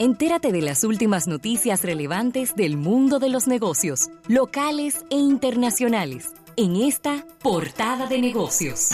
[0.00, 6.76] Entérate de las últimas noticias relevantes del mundo de los negocios, locales e internacionales, en
[6.76, 8.90] esta portada de negocios.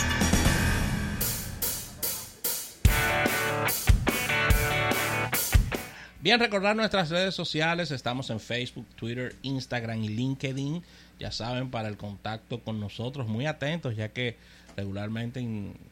[6.22, 10.82] Bien, recordar nuestras redes sociales, estamos en Facebook, Twitter, Instagram y LinkedIn.
[11.21, 14.38] Ya saben, para el contacto con nosotros, muy atentos, ya que
[14.74, 15.46] regularmente,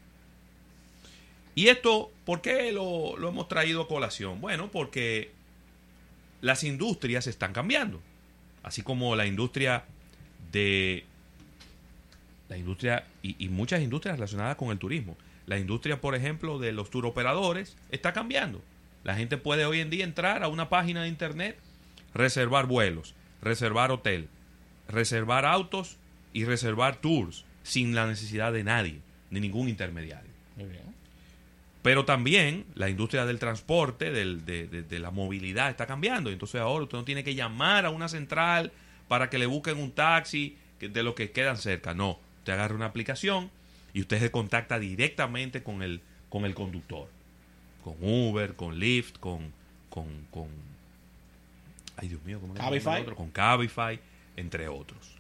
[1.55, 4.41] ¿Y esto por qué lo, lo hemos traído a colación?
[4.41, 5.33] Bueno, porque
[6.41, 8.01] las industrias están cambiando.
[8.63, 9.85] Así como la industria
[10.51, 11.05] de
[12.49, 15.17] la industria y, muchas industrias relacionadas con el turismo.
[15.47, 18.61] La industria, por ejemplo, de los turoperadores está cambiando.
[19.05, 21.59] La gente puede hoy en día entrar a una página de internet,
[22.13, 24.29] reservar vuelos, reservar hotel,
[24.89, 25.97] reservar autos
[26.33, 29.01] y reservar tours sin la necesidad de nadie,
[29.31, 30.31] de ningún intermediario.
[31.83, 36.31] Pero también la industria del transporte, del, de, de, la movilidad está cambiando.
[36.31, 38.73] Entonces ahora usted no tiene que llamar a una central
[39.11, 41.95] para que le busquen un taxi de los que quedan cerca.
[41.95, 43.51] No, usted agarra una aplicación
[43.93, 47.09] y usted se contacta directamente con el, con el conductor.
[47.83, 49.53] Con Uber, con Lyft, con,
[49.89, 50.47] con, con
[51.97, 53.03] ay Dios mío, ¿cómo Cabify.
[53.03, 53.17] Otro?
[53.17, 53.99] Con Cabify,
[54.37, 55.17] entre otros.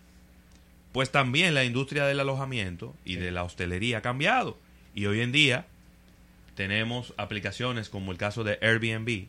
[0.93, 4.57] Pues también la industria del alojamiento y de la hostelería ha cambiado.
[4.95, 5.67] Y hoy en día
[6.55, 9.27] tenemos aplicaciones como el caso de Airbnb,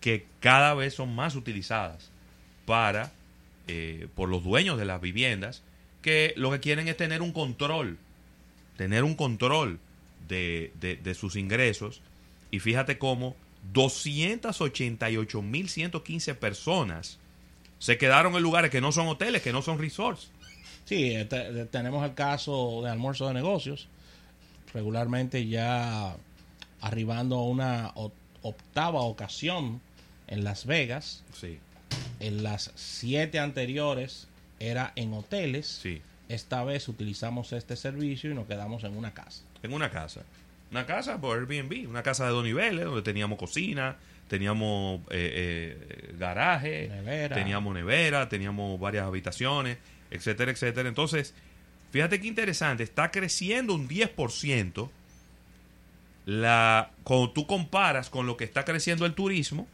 [0.00, 2.10] que cada vez son más utilizadas
[2.64, 3.12] para
[3.68, 5.62] eh, por los dueños de las viviendas
[6.02, 7.96] que lo que quieren es tener un control,
[8.76, 9.78] tener un control
[10.28, 12.00] de, de, sus ingresos.
[12.50, 13.36] Y fíjate cómo
[13.72, 17.20] 288.115 personas
[17.78, 20.30] se quedaron en lugares que no son hoteles, que no son resorts.
[20.84, 21.14] Sí,
[21.70, 23.86] tenemos el caso de almuerzo de negocios,
[24.74, 26.16] regularmente ya
[26.80, 27.92] arribando a una
[28.42, 29.80] octava ocasión
[30.26, 31.22] en Las Vegas.
[31.32, 31.60] Sí
[32.20, 34.28] en las siete anteriores
[34.60, 35.66] era en hoteles.
[35.66, 36.00] Sí.
[36.28, 39.42] Esta vez utilizamos este servicio y nos quedamos en una casa.
[39.62, 40.22] En una casa.
[40.70, 43.96] Una casa por Airbnb, una casa de dos niveles, donde teníamos cocina,
[44.28, 46.90] teníamos eh, eh, garaje,
[47.34, 49.76] teníamos nevera, teníamos varias habitaciones,
[50.10, 50.88] etcétera, etcétera.
[50.88, 51.34] Entonces,
[51.90, 54.88] fíjate qué interesante, está creciendo un 10%.
[56.24, 59.66] La, cuando tú comparas con lo que está creciendo el turismo,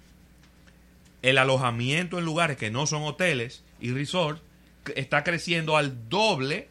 [1.23, 4.43] el alojamiento en lugares que no son hoteles y resorts
[4.95, 6.69] está creciendo al doble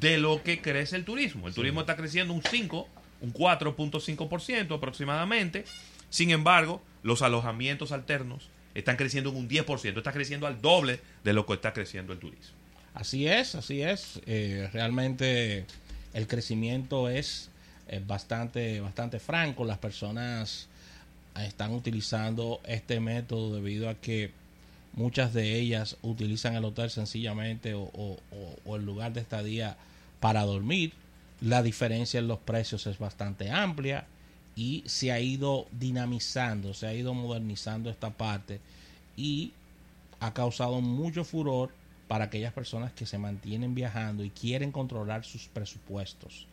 [0.00, 1.48] de lo que crece el turismo.
[1.48, 2.88] El turismo está creciendo un 5,
[3.20, 5.64] un 4.5% aproximadamente.
[6.10, 11.32] Sin embargo, los alojamientos alternos están creciendo en un 10%, está creciendo al doble de
[11.32, 12.54] lo que está creciendo el turismo.
[12.94, 14.20] Así es, así es.
[14.26, 15.66] Eh, realmente
[16.14, 17.50] el crecimiento es
[17.88, 19.64] eh, bastante, bastante franco.
[19.64, 20.68] Las personas
[21.44, 24.32] están utilizando este método debido a que
[24.92, 28.16] muchas de ellas utilizan el hotel sencillamente o,
[28.66, 29.76] el lugar de estadía
[30.20, 30.92] para dormir.
[31.40, 34.06] La diferencia en los precios es bastante amplia
[34.56, 38.60] y se ha ido dinamizando, se ha ido modernizando esta parte
[39.16, 39.52] y
[40.18, 41.70] ha causado mucho furor
[42.08, 46.46] para aquellas personas que se mantienen viajando y quieren controlar sus presupuestos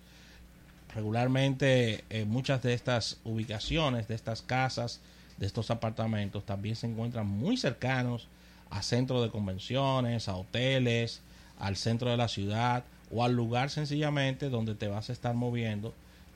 [0.95, 5.01] regularmente eh, muchas de estas ubicaciones, de estas casas,
[5.37, 8.27] de estos apartamentos, también se encuentran muy cercanos
[8.69, 11.21] a centros de convenciones, a hoteles,
[11.59, 15.93] al centro de la ciudad o al lugar sencillamente donde te vas a estar moviendo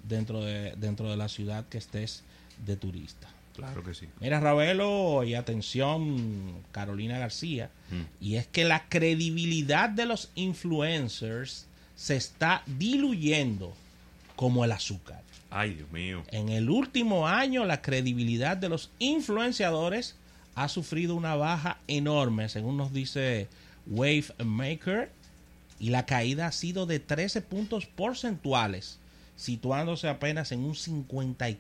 [0.07, 2.23] dentro de, dentro de la ciudad que estés
[2.65, 3.27] de turista.
[3.55, 4.07] Claro que sí.
[4.21, 8.03] Mira, Ravelo, y atención, Carolina García, Mm.
[8.23, 11.65] y es que la credibilidad de los influencers
[11.95, 13.73] se está diluyendo
[14.39, 15.21] como el azúcar.
[15.49, 16.23] Ay, Dios mío.
[16.31, 20.15] En el último año, la credibilidad de los influenciadores
[20.55, 23.49] ha sufrido una baja enorme, según nos dice
[23.85, 25.11] Wave Maker,
[25.77, 28.99] y la caída ha sido de 13 puntos porcentuales,
[29.35, 31.57] situándose apenas en un 54%.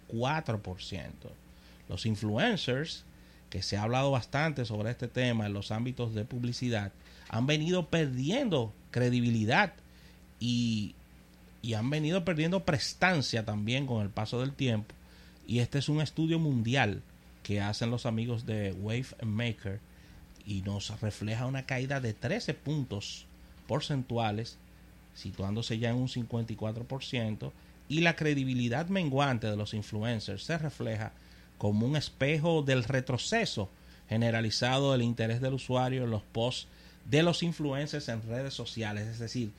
[1.89, 3.03] Los influencers,
[3.49, 6.93] que se ha hablado bastante sobre este tema en los ámbitos de publicidad,
[7.27, 9.73] han venido perdiendo credibilidad
[10.39, 10.95] y
[11.61, 14.95] y han venido perdiendo prestancia también con el paso del tiempo.
[15.47, 17.01] Y este es un estudio mundial
[17.43, 19.79] que hacen los amigos de Wave Maker
[20.45, 23.25] y nos refleja una caída de 13 puntos
[23.67, 24.57] porcentuales,
[25.15, 27.51] situándose ya en un 54%,
[27.87, 31.11] y la credibilidad menguante de los influencers se refleja
[31.57, 33.69] como un espejo del retroceso
[34.07, 36.67] generalizado del interés del usuario en los posts
[37.05, 39.51] de los influencers en redes sociales, es decir,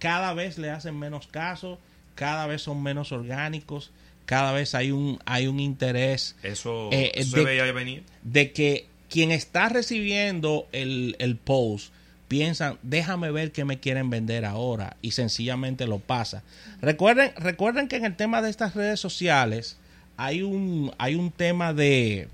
[0.00, 1.78] cada vez le hacen menos caso,
[2.16, 3.92] cada vez son menos orgánicos,
[4.26, 8.02] cada vez hay un, hay un interés Eso, Eh, eso de- se veía venir.
[8.22, 11.92] de que quien está recibiendo el, el post
[12.28, 16.42] piensan, déjame ver qué me quieren vender ahora y sencillamente lo pasa.
[16.80, 19.76] Recuerden, recuerden que en el tema de estas redes sociales
[20.16, 22.28] hay un, hay un tema de,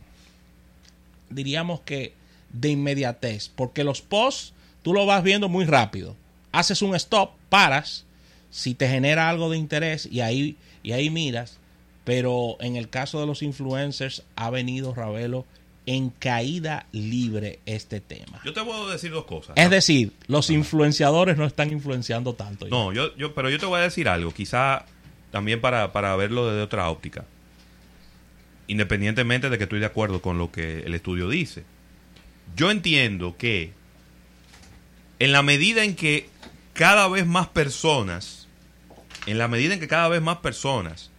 [1.30, 2.12] diríamos que,
[2.52, 4.52] de inmediatez, porque los posts
[4.82, 6.14] tú lo vas viendo muy rápido.
[6.56, 8.06] Haces un stop, paras,
[8.48, 11.58] si te genera algo de interés y ahí, y ahí miras,
[12.04, 15.44] pero en el caso de los influencers ha venido Ravelo
[15.84, 18.40] en caída libre este tema.
[18.42, 19.54] Yo te puedo decir dos cosas.
[19.58, 22.66] Es decir, los influenciadores no están influenciando tanto.
[22.68, 24.86] No, yo, yo, pero yo te voy a decir algo, quizá
[25.30, 27.26] también para, para verlo desde otra óptica.
[28.66, 31.64] Independientemente de que estoy de acuerdo con lo que el estudio dice.
[32.56, 33.74] Yo entiendo que
[35.18, 36.28] en la medida en que
[36.72, 38.46] cada vez más personas,
[39.26, 41.10] en la medida en que cada vez más personas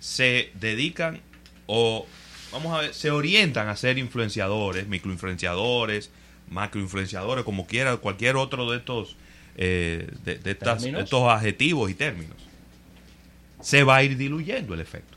[0.00, 1.20] se dedican
[1.66, 2.06] o,
[2.52, 6.10] vamos a ver, se orientan a ser influenciadores, microinfluenciadores,
[6.50, 9.16] macroinfluenciadores, como quiera, cualquier otro de estos,
[9.56, 12.36] eh, de, de estas- estos adjetivos y términos,
[13.62, 15.16] se va a ir diluyendo el efecto.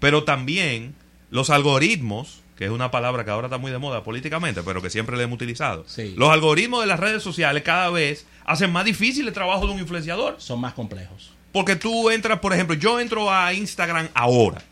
[0.00, 0.94] Pero también
[1.30, 4.90] los algoritmos, que es una palabra que ahora está muy de moda políticamente, pero que
[4.90, 5.84] siempre la hemos utilizado.
[5.88, 6.14] Sí.
[6.16, 9.80] Los algoritmos de las redes sociales cada vez hacen más difícil el trabajo de un
[9.80, 10.36] influenciador.
[10.38, 11.32] Son más complejos.
[11.52, 14.62] Porque tú entras, por ejemplo, yo entro a Instagram ahora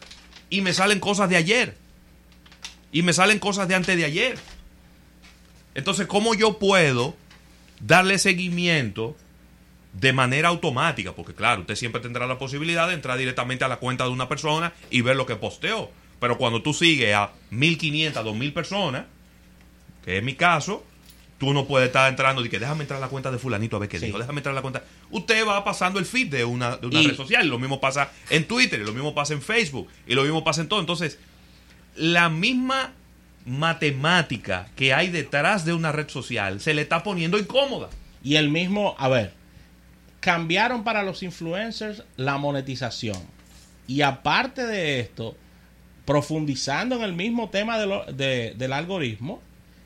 [0.51, 1.77] y me salen cosas de ayer.
[2.93, 4.39] Y me salen cosas de antes de ayer.
[5.75, 7.17] Entonces, ¿cómo yo puedo
[7.81, 9.17] darle seguimiento
[9.95, 11.13] de manera automática?
[11.13, 14.29] Porque claro, usted siempre tendrá la posibilidad de entrar directamente a la cuenta de una
[14.29, 15.91] persona y ver lo que posteó.
[16.23, 19.07] Pero cuando tú sigues a 1500, 2000 personas,
[20.05, 20.85] que es mi caso,
[21.39, 23.81] tú no puedes estar entrando y que déjame entrar a la cuenta de fulanito a
[23.81, 24.07] ver qué Sí.
[24.07, 24.85] dijo, déjame entrar a la cuenta.
[25.11, 28.13] Usted va pasando el feed de una, de una Y- red social, lo mismo pasa
[28.31, 30.79] en Twitter, lo mismo pasa en Facebook, y lo mismo pasa en todo.
[30.79, 31.19] Entonces,
[31.97, 32.93] la misma
[33.45, 37.89] matemática que hay detrás de una red social se le está poniendo incómoda.
[38.23, 39.33] Y el mismo, a ver,
[40.21, 43.19] cambiaron para los influencers la monetización.
[43.89, 45.37] Y aparte de esto,
[46.05, 49.41] profundizando en el mismo tema de lo- de- del algoritmo,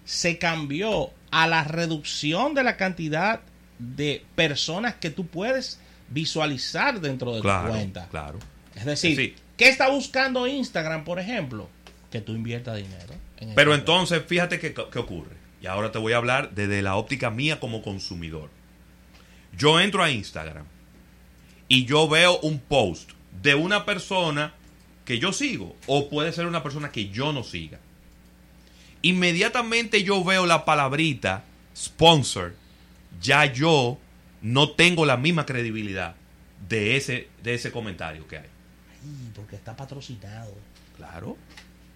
[0.04, 3.40] se cambió a la reducción de la cantidad
[3.78, 8.06] de personas que tú puedes visualizar dentro de tu cuenta.
[8.11, 8.38] claro.
[8.75, 9.35] Es decir, Sí.
[9.56, 11.68] ¿qué está buscando Instagram, por ejemplo?
[12.11, 13.14] Que tú inviertas dinero.
[13.38, 15.37] en Pero entonces, fíjate qué, qué ocurre.
[15.61, 18.49] Y ahora te voy a hablar desde la óptica mía como consumidor.
[19.56, 20.64] Yo entro a Instagram
[21.68, 23.11] y yo veo un post
[23.42, 24.54] de una persona
[25.06, 27.78] que yo sigo o puede ser una persona que yo no siga.
[29.00, 31.44] Inmediatamente yo veo la palabrita
[31.75, 32.54] sponsor,
[33.22, 33.98] ya yo
[34.42, 36.16] no tengo la misma credibilidad
[36.68, 38.48] de ese, de ese comentario que hay.
[39.04, 40.52] Ay, porque está patrocinado.
[40.96, 41.36] Claro.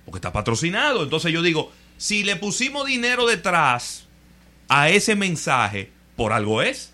[0.04, 1.02] Porque está patrocinado.
[1.02, 4.06] Entonces yo digo, si le pusimos dinero detrás
[4.68, 6.92] a ese mensaje, por algo es.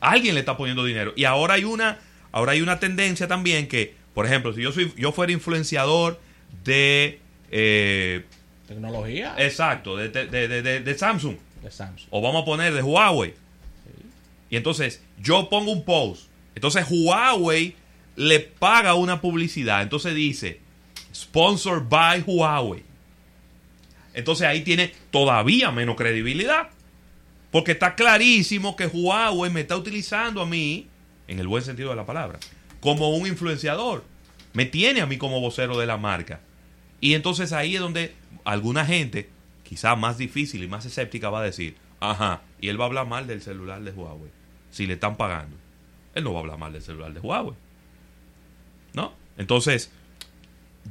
[0.00, 1.12] Alguien le está poniendo dinero.
[1.14, 2.00] Y ahora hay una,
[2.32, 6.20] ahora hay una tendencia también que, por ejemplo, si yo soy, yo fuera influenciador
[6.64, 8.24] de eh,
[8.68, 11.36] Tecnología exacto, de, de- de- de- de Samsung.
[11.62, 12.08] de Samsung.
[12.10, 13.34] O vamos a poner de Huawei.
[14.50, 16.28] Y entonces yo pongo un post.
[16.54, 17.74] Entonces Huawei
[18.16, 19.82] le paga una publicidad.
[19.82, 20.60] Entonces dice,
[21.14, 22.82] sponsored by Huawei.
[24.14, 26.68] Entonces ahí tiene todavía menos credibilidad.
[27.50, 30.88] Porque está clarísimo que Huawei me está utilizando a mí,
[31.28, 32.38] en el buen sentido de la palabra,
[32.84, 34.04] como un influenciador.
[34.52, 36.40] Me tiene a mí como vocero de la marca.
[37.00, 38.14] Y entonces ahí es donde
[38.44, 39.30] alguna gente,
[39.62, 43.06] quizá más difícil y más escéptica, va a decir, ajá, y él va a hablar
[43.06, 44.30] mal del celular de Huawei,
[44.70, 45.56] si le están pagando.
[46.14, 47.54] Él no va a hablar mal del celular de Huawei.
[48.92, 49.14] ¿No?
[49.38, 49.90] Entonces,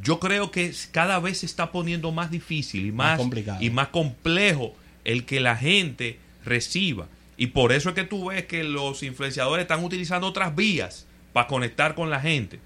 [0.02, 3.62] yo creo que cada vez se está poniendo más difícil y más, complicado.
[3.62, 4.74] y más complejo
[5.06, 7.08] el que la gente reciba.
[7.38, 11.48] Y por eso es que tú ves que los influenciadores están utilizando otras vías para
[11.48, 12.60] conectar con la gente.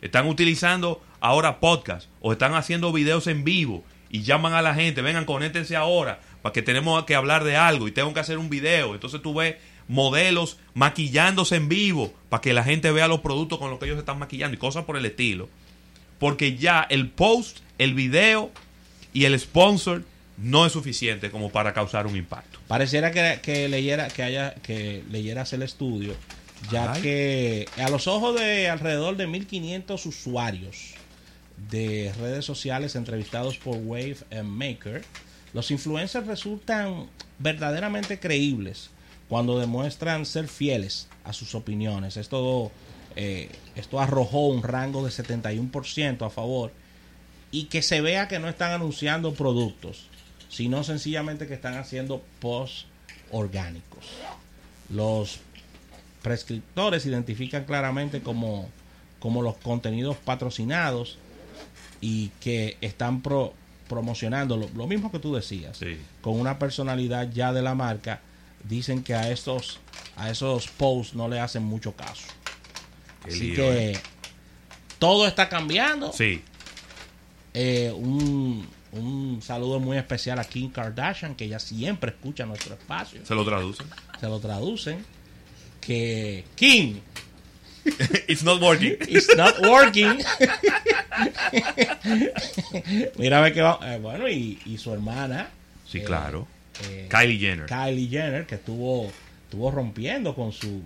[0.00, 5.02] Están utilizando ahora podcast o están haciendo videos en vivo y llaman a la gente,
[5.02, 8.48] vengan, conéctense ahora, para que tenemos que hablar de algo y tengo que hacer un
[8.48, 8.94] video.
[8.94, 9.56] Entonces tú ves
[9.88, 13.98] modelos maquillándose en vivo para que la gente vea los productos con los que ellos
[13.98, 15.48] están maquillando y cosas por el estilo.
[16.18, 18.50] Porque ya el post, el video
[19.12, 20.02] y el sponsor
[20.36, 22.58] no es suficiente como para causar un impacto.
[22.66, 26.14] Pareciera que, que leyera, que haya, que leyeras el estudio,
[26.70, 27.02] ya Ay.
[27.02, 30.94] que a los ojos de alrededor de 1500 usuarios
[31.70, 35.04] de redes sociales entrevistados por Wave and Maker,
[35.52, 38.90] los influencers resultan verdaderamente creíbles
[39.28, 42.16] cuando demuestran ser fieles a sus opiniones.
[42.16, 42.70] Esto,
[43.16, 46.72] eh, esto arrojó un rango de 71% a favor
[47.50, 50.06] y que se vea que no están anunciando productos,
[50.48, 52.86] sino sencillamente que están haciendo posts
[53.30, 54.06] orgánicos.
[54.88, 55.40] Los
[56.22, 58.68] prescriptores identifican claramente como,
[59.18, 61.18] como los contenidos patrocinados
[62.00, 63.54] y que están pro-
[63.88, 65.98] promocionando lo, lo mismo que tú decías, Sí.
[66.22, 68.20] con una personalidad ya de la marca,
[68.68, 69.80] dicen que a estos
[70.16, 72.26] a esos posts no le hacen mucho caso.
[73.24, 74.00] Qué Así lío, que ¿eh?
[74.98, 76.12] todo está cambiando.
[76.12, 76.42] Sí,
[77.54, 83.24] Eh, un, un saludo muy especial a Kim Kardashian, que ella siempre escucha nuestro espacio.
[83.26, 83.86] se lo traducen.
[84.20, 85.04] Se lo traducen.
[85.80, 87.00] Que Kim,
[88.28, 88.96] It's not working.
[89.08, 90.18] it's not working.
[93.18, 93.78] Mira a ver que va.
[93.82, 95.48] eh, bueno, y, y su hermana.
[95.86, 96.46] Sí, eh, claro.
[96.88, 97.66] eh, Kylie Jenner.
[97.66, 99.10] Kylie Jenner, que estuvo,
[99.44, 100.82] estuvo rompiendo con su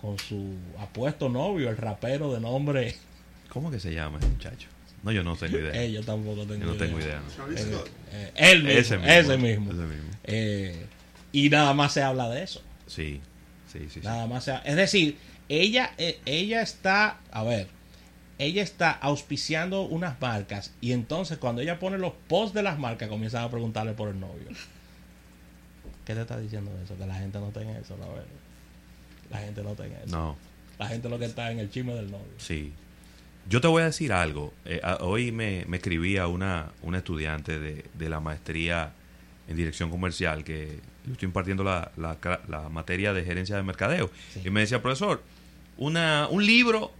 [0.00, 2.94] con su apuesto novio, el rapero de nombre.
[3.50, 4.68] ¿Cómo que se llama ese muchacho?
[5.02, 5.82] No, yo no tengo idea.
[5.82, 6.86] Eh, yo tampoco tengo Yo no idea.
[6.86, 7.20] tengo idea.
[7.70, 7.84] no.
[8.12, 9.72] Eh, él mismo, Ese ese mismo, mismo.
[9.72, 10.10] ese mismo.
[10.24, 10.86] Eh,
[11.32, 12.62] y nada más se habla de eso.
[12.86, 13.20] Sí,
[13.72, 14.00] sí, sí.
[14.00, 14.00] sí.
[14.02, 15.16] Nada más se ha- Es decir,
[15.48, 17.68] ella, eh, ella está, a ver,
[18.38, 23.08] ella está auspiciando unas marcas y entonces cuando ella pone los posts de las marcas
[23.08, 24.48] comienzan a preguntarle por el novio.
[26.04, 26.96] ¿Qué te está diciendo eso?
[26.96, 28.24] Que la gente no tenga eso, la verdad.
[29.30, 30.16] La gente no tenga eso.
[30.16, 30.36] No,
[30.78, 32.26] La gente lo que está en el chisme del novio.
[32.38, 32.72] sí.
[33.48, 34.52] Yo te voy a decir algo.
[34.66, 38.92] Eh, a- hoy me, me escribía una, una estudiante de, de la maestría
[39.50, 44.10] en dirección comercial que yo estoy impartiendo la, la, materia de gerencia de mercadeo.
[44.32, 44.42] Sí.
[44.44, 45.22] Y me decía, profesor,
[45.76, 46.92] una, un libro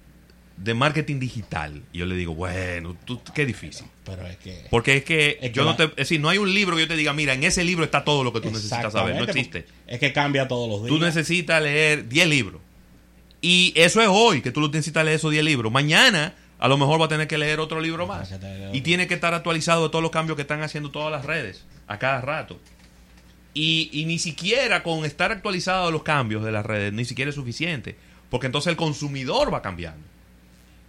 [0.56, 1.82] de marketing digital.
[1.92, 3.86] Y yo le digo, bueno, tú, qué difícil.
[4.04, 4.66] Pero es que...
[4.68, 6.82] Porque es que, Es que yo no te, es decir, no hay un libro que
[6.82, 9.16] yo te diga, mira, en ese libro está todo lo que tú necesitas saber.
[9.16, 9.66] No existe.
[9.86, 10.88] Es que cambia todos los días.
[10.88, 12.60] Tú necesitas leer 10 libros.
[13.40, 15.72] Y eso es hoy, que tú necesitas leer esos 10 libros.
[15.72, 18.30] Mañana, a lo mejor va a tener que leer otro libro más.
[18.72, 21.64] Y tiene que estar actualizado de todos los cambios que están haciendo todas las redes,
[21.90, 22.58] a cada rato.
[23.52, 27.34] Y, ni siquiera con estar actualizado de los cambios de las redes, ni siquiera es
[27.34, 27.96] suficiente.
[28.30, 30.06] Porque entonces el consumidor va cambiando.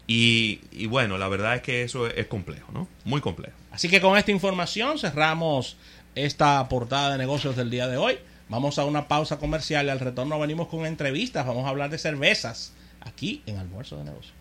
[0.06, 2.88] Y, y bueno, la verdad es que eso es, es complejo, ¿no?
[3.04, 3.56] Muy complejo.
[3.72, 5.76] Así que con esta información cerramos
[6.14, 8.20] esta portada de negocios del día de hoy.
[8.48, 11.48] Vamos a una pausa comercial y al retorno venimos con entrevistas.
[11.48, 14.36] Vamos a hablar de cervezas aquí en Almuerzo de Negocios.